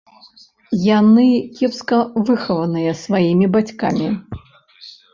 Яны 0.99 1.25
кепска 1.59 1.97
выхаваныя 2.31 2.99
сваімі 3.05 3.47
бацькамі. 3.61 4.07